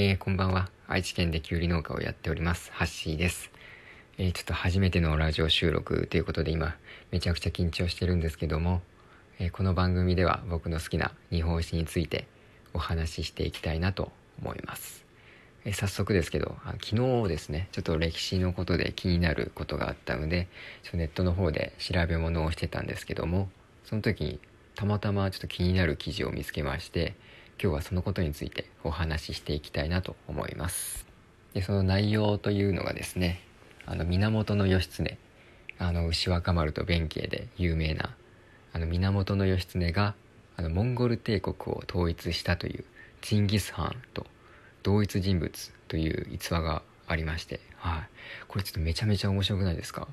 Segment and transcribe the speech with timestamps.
[0.00, 0.70] えー、こんばんは。
[0.86, 2.70] 愛知県できゅうり農家をやっております。
[2.72, 3.50] ハッシーです。
[4.16, 6.76] えー、ちょっと初めてのラジオ収録ということで今、
[7.10, 8.80] めちゃくちゃ緊張してるんですけども、
[9.40, 12.28] えー、この番組では僕の好きな日本史について
[12.74, 15.04] お話ししていきたいなと思います。
[15.64, 20.46] え早速ですけどあ、昨日ですね、ちょっと歴史のことで気になることがあったので、
[20.84, 23.48] ちょネットの方で調べ物をしてたんですけども、
[23.84, 24.38] その時に
[24.76, 27.16] たまたまちょっと気になる記事を見つけまして、
[27.60, 31.06] 今日はそのことについてお話ししていきたいなと思います。
[31.54, 33.40] でその内容というのがですね
[33.84, 35.18] あの源義経
[35.78, 38.14] あの牛若丸と弁慶で有名な
[38.72, 40.14] あの源義経が
[40.56, 42.84] あのモンゴル帝国を統一したという
[43.22, 44.26] チンギス・ハンと
[44.82, 48.08] 同一人物という逸話がありまして、はい、
[48.46, 50.06] これちょっとめちゃめちゃ面白くないですか？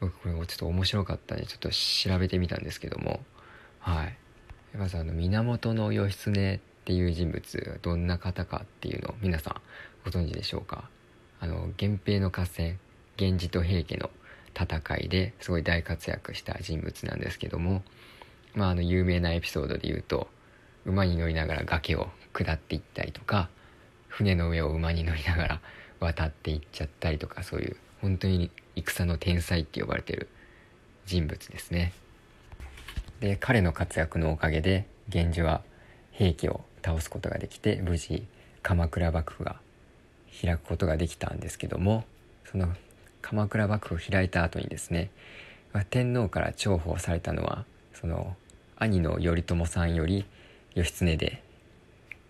[0.00, 3.20] 僕これちょっと面白かったんでちょっと調べてみたんですけども
[3.78, 4.16] はい。
[4.76, 9.60] まずあの源義経っっていう人物どんな方かっていうのを皆さん
[10.04, 10.88] ご存知でしょうか？
[11.40, 12.78] あの源平の合戦
[13.18, 14.10] 源氏と平家の
[14.54, 17.82] 戦いですごい大活躍した人物なんですけども
[18.54, 20.28] まああの有名なエピソードで言うと
[20.84, 23.48] 馬に乗りながら崖を下っていったりとか
[24.08, 25.60] 船の上を馬に乗りながら
[26.00, 30.28] 渡っていっちゃったりとかそういう本当に戦の天才って呼ばれてる
[31.04, 31.92] 人物ですね。
[33.20, 35.62] で彼の活躍のおかげで源氏は
[36.12, 38.24] 平家を倒すことができて無事
[38.62, 39.56] 鎌倉幕府が
[40.42, 42.04] 開くことができたんですけども
[42.50, 42.68] その
[43.22, 45.10] 鎌倉幕府を開いた後にですね
[45.90, 47.64] 天皇から重宝されたのは
[47.94, 48.36] その
[48.76, 50.24] 兄の頼朝さんより
[50.74, 51.42] 義経で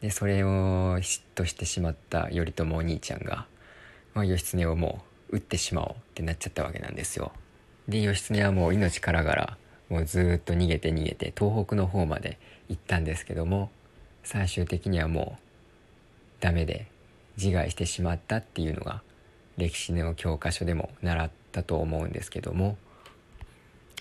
[0.00, 3.46] でそれを嫉妬してしまった頼朝お兄ちゃんが、
[4.14, 7.32] まあ、義経をもう撃ってしまおうってなっちゃったわけなんですよ。
[7.88, 9.56] で義経はもう命からがら
[9.88, 12.38] もうずっと逃げて逃げて東北の方まで
[12.68, 13.70] 行ったんですけども
[14.26, 15.42] 最終的にはもう
[16.40, 16.88] ダメで
[17.36, 19.02] 自害してしまったっていうのが
[19.56, 22.76] 歴史の教科書でも習ったと思うんですけども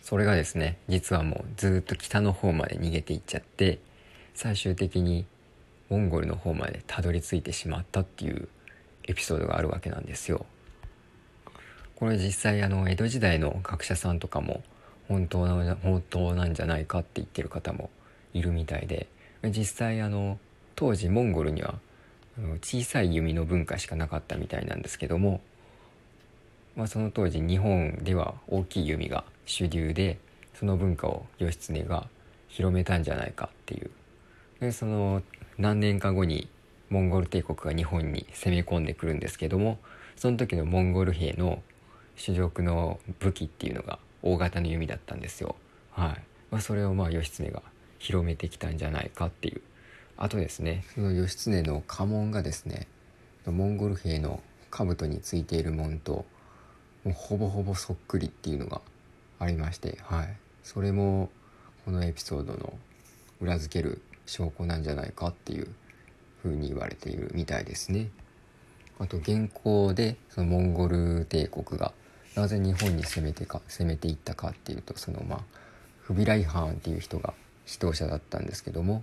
[0.00, 3.80] それがですね実はもうずっと北の方まで逃げていっちゃって
[4.32, 5.26] 最終的に
[5.90, 8.48] モンゴルの方までたどり着いてしまったっていう
[9.06, 10.46] エピソードがあるわけなんですよ。
[11.96, 14.62] これ実際あの江戸時代の学者さんとかも
[15.06, 17.90] 本当な本当なんじゃないかって言ってる方も
[18.32, 19.06] いるみたいで
[19.50, 20.38] 実際あの
[20.76, 21.74] 当時モンゴルには
[22.62, 25.40] 小さい弓の文化しかなかったみたいなんですけども、
[26.76, 30.18] まあ、その当時日本では大きい弓が主流で
[30.54, 32.08] その文化を義経が
[32.48, 33.90] 広めたんじゃないかっていう
[34.60, 35.22] でその
[35.58, 36.48] 何年か後に
[36.90, 39.78] モンゴル帝国が日本に攻め込んでくるんですけども
[40.16, 41.62] その時のモンゴル兵の
[42.16, 45.56] 主力の武器っていうのが大型の弓だったんですよ。
[45.90, 47.62] はいまあ、それをまあ義経が
[48.04, 49.62] 広めてきたんじゃないかっていう
[50.18, 52.86] あとですねその義経の家紋がですね
[53.46, 56.26] モンゴル兵の兜についている紋と
[57.04, 58.82] もうほぼほぼそっくりっていうのが
[59.38, 61.30] ありましてはいそれも
[61.86, 62.74] このエピソードの
[63.40, 65.68] 裏付ける証拠なんじゃないかっていう
[66.42, 68.10] ふうに言われているみたいですね。
[68.98, 71.92] あと現行でそのモンゴル帝国が
[72.34, 75.40] なぜ日本に攻めてか攻めていったかっていうとそのまあ
[76.00, 77.34] フビライハーンっていう人が
[77.66, 79.02] 指導者だったんですけども、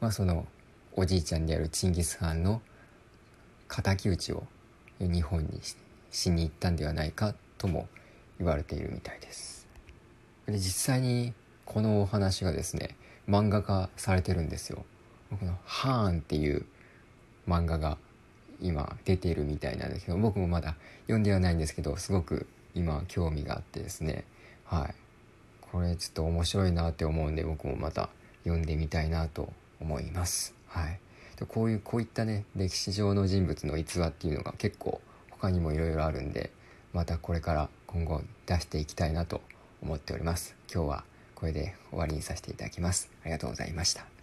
[0.00, 0.46] まあ、その
[0.94, 2.62] おじいちゃんであるチンギス・ハンの
[3.68, 4.44] 敵討ちを
[5.00, 5.60] 日本に
[6.10, 7.88] しに行ったんではないかとも
[8.38, 9.68] 言われているみたいです。
[10.46, 11.32] で実際に
[11.64, 12.96] このお話がですね
[13.28, 14.84] 漫画化されてるんですよ。
[15.38, 16.66] この「ハーン」っていう
[17.46, 17.98] 漫画が
[18.60, 24.24] 今出ているみたいなんですけど僕もまだ読んではないんですけどすごく今興味があってですね
[24.64, 24.94] はい
[25.70, 28.08] これちょっと面白いなって思うんで僕もまた
[28.44, 30.54] 読んでみたいなと思います。
[30.68, 30.98] はい、
[31.38, 35.00] でこういうこういったね歴史上の人物の逸話っていうのが結構
[35.30, 36.50] 他にもいろいろあるんで
[36.92, 39.40] またこれから今後出していきたいなと
[39.82, 40.56] 思っております。
[40.72, 41.04] 今日は
[41.34, 43.10] これで終わりにさせていただきます。
[43.22, 44.19] ありがとうございました。